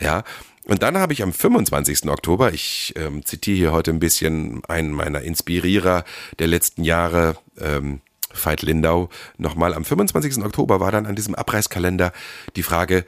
ja, 0.00 0.22
und 0.66 0.82
dann 0.82 0.96
habe 0.96 1.12
ich 1.12 1.22
am 1.22 1.32
25. 1.32 2.08
Oktober, 2.08 2.52
ich 2.52 2.94
ähm, 2.96 3.24
zitiere 3.24 3.56
hier 3.56 3.72
heute 3.72 3.90
ein 3.90 4.00
bisschen 4.00 4.64
einen 4.64 4.92
meiner 4.92 5.20
Inspirierer 5.20 6.04
der 6.38 6.46
letzten 6.46 6.84
Jahre, 6.84 7.36
ähm, 7.60 8.00
Veit 8.34 8.62
Lindau 8.62 9.08
nochmal. 9.38 9.74
Am 9.74 9.84
25. 9.84 10.44
Oktober 10.44 10.80
war 10.80 10.92
dann 10.92 11.06
an 11.06 11.16
diesem 11.16 11.34
Abreißkalender 11.34 12.12
die 12.56 12.62
Frage, 12.62 13.04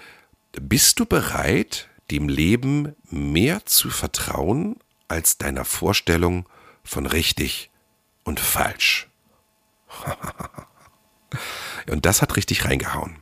bist 0.52 0.98
du 1.00 1.06
bereit, 1.06 1.88
dem 2.10 2.28
Leben 2.28 2.94
mehr 3.10 3.66
zu 3.66 3.90
vertrauen 3.90 4.76
als 5.08 5.38
deiner 5.38 5.64
Vorstellung 5.64 6.48
von 6.84 7.06
richtig 7.06 7.70
und 8.24 8.40
falsch? 8.40 9.08
und 11.90 12.06
das 12.06 12.22
hat 12.22 12.36
richtig 12.36 12.64
reingehauen. 12.64 13.18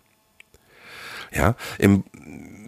Ja, 1.32 1.56
im, 1.78 2.04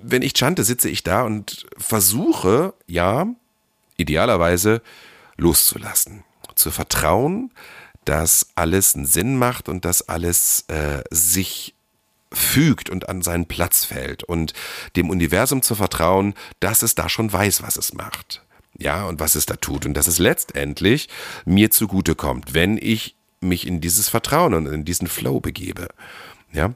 wenn 0.03 0.23
ich 0.23 0.35
chante, 0.35 0.65
sitze 0.65 0.89
ich 0.89 1.03
da 1.03 1.23
und 1.23 1.67
versuche, 1.79 2.75
ja, 2.87 3.27
idealerweise 3.97 4.83
loszulassen, 5.37 6.25
zu 6.55 6.71
vertrauen, 6.71 7.53
dass 8.07 8.49
alles 8.55 8.95
einen 8.95 9.07
Sinn 9.07 9.37
macht 9.37 9.69
und 9.69 9.85
dass 9.85 10.09
alles 10.09 10.65
äh, 10.69 11.03
sich 11.11 11.75
fügt 12.33 12.91
und 12.91 13.09
an 13.09 13.23
seinen 13.23 13.47
Platz 13.47 13.85
fällt 13.85 14.25
und 14.25 14.53
dem 14.97 15.11
Universum 15.11 15.63
zu 15.63 15.75
vertrauen, 15.75 16.35
dass 16.61 16.83
es 16.83 16.95
da 16.95 17.09
schon 17.09 17.33
weiß, 17.33 17.63
was 17.63 17.77
es 17.77 17.93
macht. 17.93 18.43
Ja, 18.79 19.05
und 19.07 19.21
was 19.21 19.35
es 19.35 19.47
da 19.47 19.57
tut 19.57 19.87
und 19.87 19.95
dass 19.95 20.07
es 20.07 20.19
letztendlich 20.19 21.09
mir 21.45 21.71
zugutekommt, 21.71 22.53
wenn 22.53 22.77
ich 22.77 23.17
mich 23.41 23.67
in 23.67 23.81
dieses 23.81 24.09
Vertrauen 24.09 24.55
und 24.55 24.67
in 24.67 24.85
diesen 24.85 25.09
Flow 25.09 25.41
begebe. 25.41 25.89
Ja? 26.53 26.75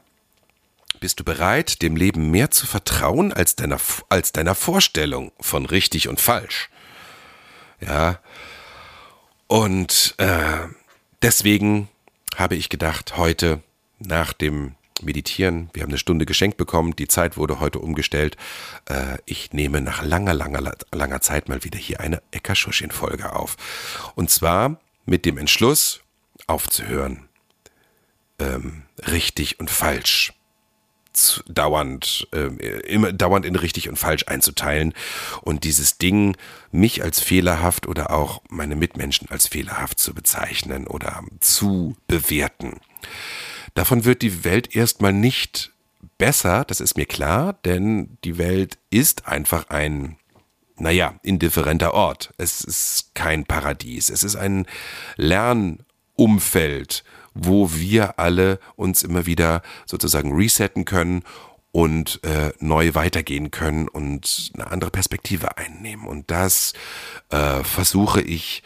Bist 0.99 1.19
du 1.19 1.23
bereit, 1.23 1.81
dem 1.81 1.95
Leben 1.95 2.31
mehr 2.31 2.51
zu 2.51 2.67
vertrauen 2.67 3.33
als 3.33 3.55
deiner, 3.55 3.79
als 4.09 4.33
deiner 4.33 4.55
Vorstellung 4.55 5.31
von 5.39 5.65
richtig 5.65 6.07
und 6.07 6.19
falsch? 6.19 6.69
Ja. 7.79 8.19
Und 9.47 10.15
äh, 10.17 10.67
deswegen 11.21 11.89
habe 12.35 12.55
ich 12.55 12.69
gedacht, 12.69 13.17
heute 13.17 13.61
nach 13.99 14.33
dem 14.33 14.75
Meditieren, 15.01 15.69
wir 15.73 15.83
haben 15.83 15.89
eine 15.89 15.97
Stunde 15.97 16.25
geschenkt 16.25 16.57
bekommen, 16.57 16.95
die 16.95 17.07
Zeit 17.07 17.35
wurde 17.37 17.59
heute 17.59 17.79
umgestellt. 17.79 18.37
Äh, 18.85 19.17
ich 19.25 19.51
nehme 19.51 19.81
nach 19.81 20.03
langer, 20.03 20.33
langer, 20.33 20.75
langer 20.91 21.21
Zeit 21.21 21.49
mal 21.49 21.63
wieder 21.63 21.79
hier 21.79 21.99
eine 21.99 22.21
Eckerschuschin-Folge 22.31 23.33
auf. 23.33 23.57
Und 24.15 24.29
zwar 24.29 24.79
mit 25.05 25.25
dem 25.25 25.37
Entschluss, 25.37 26.01
aufzuhören. 26.47 27.27
Ähm, 28.39 28.83
richtig 29.07 29.59
und 29.59 29.69
falsch 29.69 30.33
dauernd, 31.47 32.27
äh, 32.33 32.47
immer 32.87 33.11
dauernd 33.11 33.45
in 33.45 33.55
richtig 33.55 33.89
und 33.89 33.97
falsch 33.97 34.27
einzuteilen 34.27 34.93
und 35.41 35.63
dieses 35.63 35.97
Ding, 35.97 36.37
mich 36.71 37.03
als 37.03 37.19
fehlerhaft 37.19 37.87
oder 37.87 38.11
auch 38.11 38.41
meine 38.49 38.75
Mitmenschen 38.75 39.29
als 39.29 39.47
fehlerhaft 39.47 39.99
zu 39.99 40.13
bezeichnen 40.13 40.87
oder 40.87 41.23
zu 41.39 41.95
bewerten. 42.07 42.79
Davon 43.73 44.05
wird 44.05 44.21
die 44.21 44.43
Welt 44.43 44.75
erstmal 44.75 45.13
nicht 45.13 45.71
besser, 46.17 46.65
das 46.65 46.81
ist 46.81 46.97
mir 46.97 47.05
klar, 47.05 47.53
denn 47.65 48.17
die 48.23 48.37
Welt 48.37 48.77
ist 48.89 49.27
einfach 49.27 49.69
ein, 49.69 50.17
naja, 50.77 51.15
indifferenter 51.23 51.93
Ort. 51.93 52.33
Es 52.37 52.61
ist 52.61 53.15
kein 53.15 53.45
Paradies. 53.45 54.09
Es 54.09 54.23
ist 54.23 54.35
ein 54.35 54.65
Lernumfeld, 55.15 57.03
wo 57.33 57.73
wir 57.73 58.19
alle 58.19 58.59
uns 58.75 59.03
immer 59.03 59.25
wieder 59.25 59.61
sozusagen 59.85 60.35
resetten 60.35 60.85
können 60.85 61.23
und 61.71 62.19
äh, 62.23 62.51
neu 62.59 62.93
weitergehen 62.93 63.51
können 63.51 63.87
und 63.87 64.51
eine 64.53 64.69
andere 64.69 64.91
Perspektive 64.91 65.57
einnehmen. 65.57 66.05
Und 66.05 66.29
das 66.29 66.73
äh, 67.29 67.63
versuche 67.63 68.21
ich 68.21 68.63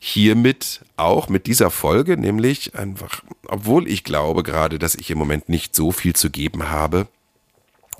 hiermit 0.00 0.80
auch 0.96 1.28
mit 1.28 1.46
dieser 1.46 1.70
Folge, 1.70 2.16
nämlich 2.16 2.74
einfach, 2.74 3.22
obwohl 3.46 3.86
ich 3.86 4.02
glaube 4.02 4.42
gerade, 4.42 4.78
dass 4.78 4.94
ich 4.94 5.10
im 5.10 5.18
Moment 5.18 5.48
nicht 5.48 5.76
so 5.76 5.92
viel 5.92 6.14
zu 6.14 6.30
geben 6.30 6.70
habe, 6.70 7.06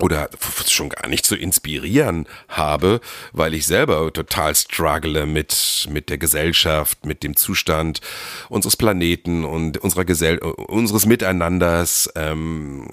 oder 0.01 0.29
schon 0.67 0.89
gar 0.89 1.07
nicht 1.07 1.25
zu 1.25 1.35
inspirieren 1.35 2.27
habe, 2.49 3.01
weil 3.33 3.53
ich 3.53 3.67
selber 3.67 4.11
total 4.11 4.55
struggle 4.55 5.25
mit, 5.25 5.87
mit 5.89 6.09
der 6.09 6.17
Gesellschaft, 6.17 7.05
mit 7.05 7.23
dem 7.23 7.35
Zustand 7.35 8.01
unseres 8.49 8.75
Planeten 8.75 9.45
und 9.45 9.77
unserer 9.77 10.05
Gesell 10.05 10.39
unseres 10.39 11.05
Miteinanders, 11.05 12.09
ähm, 12.15 12.89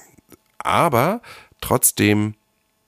aber 0.59 1.23
trotzdem 1.61 2.35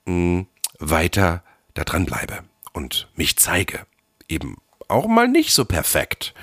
mh, 0.05 0.13
hm, 0.13 0.47
weiter 0.79 1.43
da 1.75 1.85
dran 1.85 2.05
bleibe 2.05 2.41
und 2.73 3.09
mich 3.17 3.39
zeige. 3.39 3.87
Eben 4.29 4.57
auch 4.89 5.07
mal 5.07 5.29
nicht 5.29 5.53
so 5.53 5.65
perfekt. 5.65 6.35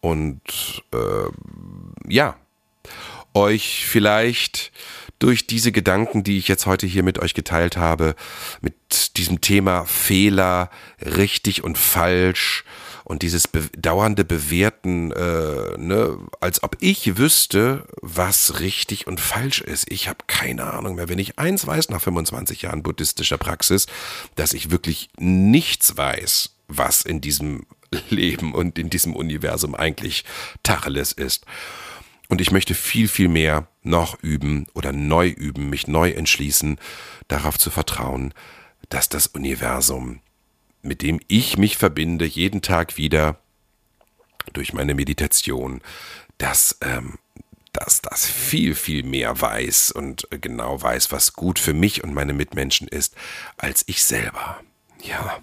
Und 0.00 0.40
äh, 0.92 2.08
ja, 2.08 2.36
euch 3.34 3.86
vielleicht 3.86 4.72
durch 5.22 5.46
diese 5.46 5.70
Gedanken, 5.70 6.24
die 6.24 6.36
ich 6.36 6.48
jetzt 6.48 6.66
heute 6.66 6.86
hier 6.86 7.04
mit 7.04 7.20
euch 7.20 7.32
geteilt 7.32 7.76
habe, 7.76 8.16
mit 8.60 9.16
diesem 9.16 9.40
Thema 9.40 9.84
Fehler, 9.84 10.68
richtig 11.00 11.62
und 11.62 11.78
falsch 11.78 12.64
und 13.04 13.22
dieses 13.22 13.46
be 13.46 13.62
dauernde 13.76 14.24
Bewerten, 14.24 15.12
äh, 15.12 15.78
ne, 15.78 16.18
als 16.40 16.64
ob 16.64 16.76
ich 16.80 17.18
wüsste, 17.18 17.86
was 18.00 18.58
richtig 18.58 19.06
und 19.06 19.20
falsch 19.20 19.60
ist. 19.60 19.90
Ich 19.90 20.08
habe 20.08 20.24
keine 20.26 20.72
Ahnung 20.72 20.96
mehr. 20.96 21.08
Wenn 21.08 21.20
ich 21.20 21.38
eins 21.38 21.66
weiß 21.66 21.90
nach 21.90 22.02
25 22.02 22.62
Jahren 22.62 22.82
buddhistischer 22.82 23.38
Praxis, 23.38 23.86
dass 24.34 24.52
ich 24.52 24.72
wirklich 24.72 25.08
nichts 25.18 25.96
weiß, 25.96 26.50
was 26.66 27.02
in 27.02 27.20
diesem 27.20 27.66
Leben 28.10 28.54
und 28.54 28.78
in 28.78 28.90
diesem 28.90 29.14
Universum 29.14 29.74
eigentlich 29.74 30.24
Tacheles 30.62 31.12
ist. 31.12 31.44
Und 32.32 32.40
ich 32.40 32.50
möchte 32.50 32.72
viel, 32.74 33.08
viel 33.08 33.28
mehr 33.28 33.68
noch 33.82 34.22
üben 34.22 34.66
oder 34.72 34.90
neu 34.90 35.28
üben, 35.28 35.68
mich 35.68 35.86
neu 35.86 36.12
entschließen, 36.12 36.78
darauf 37.28 37.58
zu 37.58 37.68
vertrauen, 37.68 38.32
dass 38.88 39.10
das 39.10 39.26
Universum, 39.26 40.22
mit 40.80 41.02
dem 41.02 41.20
ich 41.28 41.58
mich 41.58 41.76
verbinde, 41.76 42.24
jeden 42.24 42.62
Tag 42.62 42.96
wieder 42.96 43.38
durch 44.54 44.72
meine 44.72 44.94
Meditation, 44.94 45.82
dass, 46.38 46.78
ähm, 46.80 47.18
dass 47.74 48.00
das 48.00 48.24
viel, 48.24 48.74
viel 48.74 49.02
mehr 49.02 49.38
weiß 49.38 49.90
und 49.90 50.26
genau 50.30 50.80
weiß, 50.80 51.12
was 51.12 51.34
gut 51.34 51.58
für 51.58 51.74
mich 51.74 52.02
und 52.02 52.14
meine 52.14 52.32
Mitmenschen 52.32 52.88
ist, 52.88 53.14
als 53.58 53.84
ich 53.88 54.02
selber. 54.04 54.58
Ja. 55.02 55.42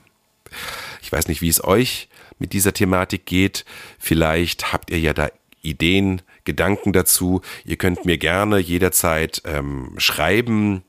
Ich 1.03 1.11
weiß 1.11 1.27
nicht, 1.27 1.41
wie 1.41 1.49
es 1.49 1.63
euch 1.63 2.09
mit 2.39 2.51
dieser 2.53 2.73
Thematik 2.73 3.27
geht. 3.27 3.63
Vielleicht 3.99 4.73
habt 4.73 4.89
ihr 4.89 4.99
ja 4.99 5.13
da 5.13 5.29
Ideen, 5.61 6.21
Gedanken 6.43 6.93
dazu. 6.93 7.41
Ihr 7.65 7.77
könnt 7.77 8.05
mir 8.05 8.17
gerne 8.17 8.59
jederzeit 8.59 9.41
ähm, 9.45 9.95
schreiben 9.97 10.83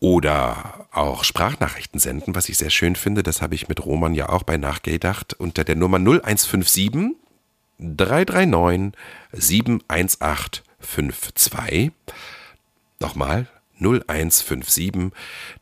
oder 0.00 0.86
auch 0.92 1.24
Sprachnachrichten 1.24 2.00
senden, 2.00 2.34
was 2.34 2.48
ich 2.48 2.56
sehr 2.56 2.70
schön 2.70 2.96
finde. 2.96 3.22
Das 3.22 3.42
habe 3.42 3.54
ich 3.54 3.68
mit 3.68 3.84
Roman 3.84 4.14
ja 4.14 4.30
auch 4.30 4.42
bei 4.42 4.56
nachgedacht 4.56 5.34
unter 5.34 5.62
der 5.62 5.76
Nummer 5.76 5.98
0157 5.98 7.16
339 7.78 8.98
71852. 9.32 11.92
Nochmal 12.98 13.46
0157 13.78 15.12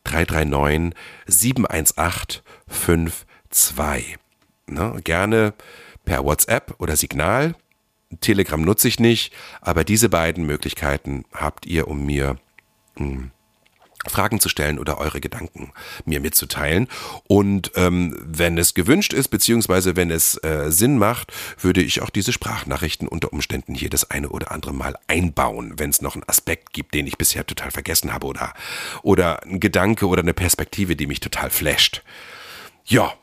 339 0.05 0.95
71852. 1.27 4.19
Ne, 4.67 5.01
gerne 5.03 5.53
per 6.05 6.25
WhatsApp 6.25 6.77
oder 6.79 6.95
Signal 6.97 7.57
Telegram 8.21 8.61
nutze 8.61 8.88
ich 8.88 9.01
nicht, 9.01 9.35
aber 9.61 9.85
diese 9.85 10.09
beiden 10.09 10.47
Möglichkeiten 10.47 11.25
habt 11.33 11.66
ihr, 11.66 11.88
um 11.88 12.07
mir 12.07 12.38
hm, 12.97 13.31
Fragen 14.07 14.40
zu 14.40 14.49
stellen 14.49 14.79
oder 14.79 14.99
eure 14.99 15.21
Gedanken 15.21 15.73
mir 16.05 16.21
mitzuteilen. 16.21 16.88
Und 17.27 17.73
ähm, 17.75 18.16
wenn 18.21 18.57
es 18.57 18.75
gewünscht 18.75 19.12
ist, 19.12 19.29
beziehungsweise 19.29 19.97
wenn 19.97 20.11
es 20.11 20.42
äh, 20.42 20.71
Sinn 20.71 20.99
macht, 20.99 21.33
würde 21.61 21.83
ich 21.83 22.01
auch 22.01 22.11
diese 22.11 22.33
Sprachnachrichten 22.33 23.09
unter 23.09 23.33
Umständen 23.33 23.75
hier 23.75 23.90
das 23.90 24.11
eine 24.11 24.29
oder 24.31 24.53
andere 24.53 24.73
Mal 24.73 24.97
einbauen, 25.09 25.75
wenn 25.79 25.90
es 25.90 26.01
noch 26.01 26.14
einen 26.14 26.29
Aspekt 26.29 26.73
gibt, 26.73 26.94
den 26.94 27.07
ich 27.07 27.18
bisher 27.18 27.47
total 27.47 27.71
vergessen 27.71 28.12
habe 28.12 28.27
oder, 28.27 28.55
oder 29.03 29.42
ein 29.42 29.61
Gedanke 29.61 30.07
oder 30.07 30.23
eine 30.23 30.35
Perspektive, 30.35 30.97
die 30.97 31.07
mich 31.07 31.21
total 31.21 31.51
flasht. 31.51 32.03
Ja, 32.87 33.14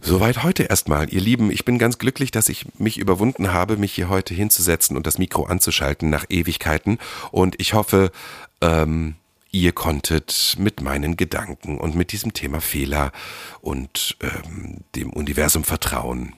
Soweit 0.00 0.44
heute 0.44 0.62
erstmal, 0.64 1.12
ihr 1.12 1.20
Lieben. 1.20 1.50
Ich 1.50 1.64
bin 1.64 1.78
ganz 1.78 1.98
glücklich, 1.98 2.30
dass 2.30 2.48
ich 2.48 2.66
mich 2.78 2.98
überwunden 2.98 3.52
habe, 3.52 3.76
mich 3.76 3.92
hier 3.92 4.08
heute 4.08 4.32
hinzusetzen 4.32 4.96
und 4.96 5.06
das 5.06 5.18
Mikro 5.18 5.44
anzuschalten 5.44 6.08
nach 6.08 6.24
Ewigkeiten. 6.28 6.98
Und 7.32 7.60
ich 7.60 7.74
hoffe, 7.74 8.12
ähm, 8.60 9.16
ihr 9.50 9.72
konntet 9.72 10.54
mit 10.58 10.80
meinen 10.80 11.16
Gedanken 11.16 11.78
und 11.78 11.96
mit 11.96 12.12
diesem 12.12 12.32
Thema 12.32 12.60
Fehler 12.60 13.12
und 13.60 14.16
ähm, 14.20 14.84
dem 14.94 15.10
Universum 15.10 15.64
Vertrauen 15.64 16.34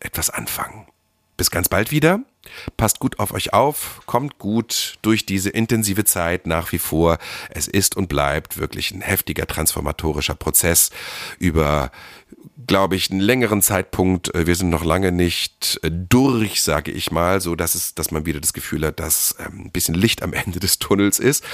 etwas 0.00 0.30
anfangen. 0.30 0.86
Bis 1.36 1.50
ganz 1.50 1.68
bald 1.68 1.90
wieder. 1.90 2.20
Passt 2.76 2.98
gut 2.98 3.20
auf 3.20 3.32
euch 3.32 3.52
auf, 3.52 4.00
kommt 4.06 4.38
gut 4.38 4.98
durch 5.02 5.26
diese 5.26 5.50
intensive 5.50 6.04
Zeit 6.04 6.46
nach 6.46 6.72
wie 6.72 6.78
vor. 6.78 7.18
Es 7.50 7.68
ist 7.68 7.96
und 7.96 8.08
bleibt 8.08 8.58
wirklich 8.58 8.90
ein 8.90 9.00
heftiger 9.00 9.46
transformatorischer 9.46 10.34
Prozess 10.34 10.90
über 11.38 11.92
glaube 12.66 12.96
ich, 12.96 13.10
einen 13.10 13.20
längeren 13.20 13.62
Zeitpunkt. 13.62 14.34
Äh, 14.34 14.46
wir 14.46 14.54
sind 14.54 14.70
noch 14.70 14.84
lange 14.84 15.12
nicht 15.12 15.80
äh, 15.82 15.90
durch, 15.90 16.62
sage 16.62 16.90
ich 16.90 17.10
mal, 17.10 17.40
so 17.40 17.54
dass 17.54 17.74
es, 17.74 17.94
dass 17.94 18.10
man 18.10 18.26
wieder 18.26 18.40
das 18.40 18.52
Gefühl 18.52 18.86
hat, 18.86 19.00
dass 19.00 19.36
ähm, 19.38 19.66
ein 19.66 19.70
bisschen 19.72 19.94
Licht 19.94 20.22
am 20.22 20.32
Ende 20.32 20.60
des 20.60 20.78
Tunnels 20.78 21.18
ist. 21.18 21.44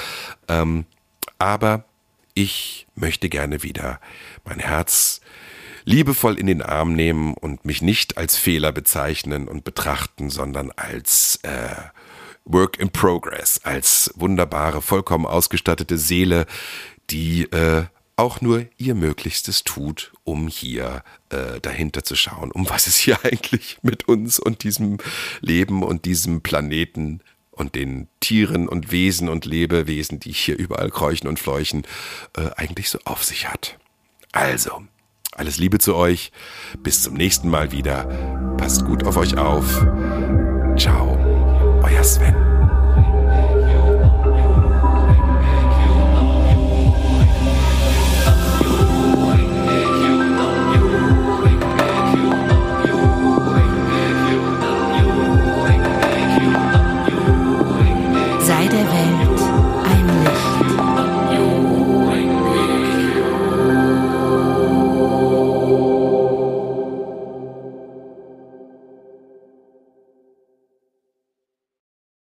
Ähm, 0.49 0.87
aber 1.39 1.85
ich 2.35 2.87
möchte 2.95 3.29
gerne 3.29 3.63
wieder 3.63 4.01
mein 4.45 4.59
Herz 4.59 5.21
liebevoll 5.85 6.39
in 6.39 6.47
den 6.47 6.63
Arm 6.63 6.93
nehmen 6.95 7.35
und 7.35 7.65
mich 7.65 7.81
nicht 7.81 8.19
als 8.19 8.37
Fehler 8.37 8.73
bezeichnen 8.73 9.49
und 9.49 9.65
betrachten, 9.65 10.29
sondern 10.29 10.71
als 10.73 11.41
äh, 11.43 11.75
Work 12.45 12.79
in 12.79 12.91
Progress, 12.91 13.61
als 13.65 14.13
wunderbare, 14.15 14.83
vollkommen 14.83 15.27
ausgestattete 15.27 15.99
Seele, 15.99 16.47
die 17.11 17.45
äh, 17.45 17.85
auch 18.19 18.41
nur 18.41 18.67
ihr 18.77 18.95
Möglichstes 18.95 19.65
tut, 19.65 20.13
um 20.25 20.49
hier 20.49 21.03
äh, 21.31 21.61
dahinter 21.61 22.03
zu 22.03 22.17
schauen, 22.17 22.51
um 22.51 22.69
was 22.69 22.87
es 22.87 22.97
hier 22.97 23.19
eigentlich 23.25 23.79
mit 23.83 24.09
uns 24.09 24.39
und 24.39 24.65
diesem 24.65 24.99
Leben 25.41 25.83
und 25.83 26.05
diesem 26.05 26.43
Planeten 26.43 27.21
und 27.53 27.75
den 27.75 28.09
Tieren 28.21 28.69
und 28.69 28.91
Wesen 28.91 29.29
und 29.29 29.45
Lebewesen, 29.45 30.21
die 30.21 30.33
hier 30.33 30.57
überall 30.57 30.91
kräuchen 30.91 31.29
und 31.29 31.39
fleuchen, 31.39 31.87
äh, 32.37 32.51
eigentlich 32.57 32.91
so 32.91 32.99
auf 33.05 33.25
sich 33.25 33.49
hat. 33.49 33.79
Also, 34.33 34.83
alles 35.33 35.59
Liebe 35.59 35.79
zu 35.79 35.95
euch. 35.95 36.33
Bis 36.83 37.03
zum 37.03 37.15
nächsten 37.15 37.49
Mal 37.49 37.73
wieder. 37.73 38.05
Passt 38.57 38.85
gut 38.85 39.05
auf 39.05 39.17
euch 39.17 39.37
auf. 39.37 39.87
Ciao, 40.77 41.17
euer 41.83 42.05
Sven. 42.05 42.48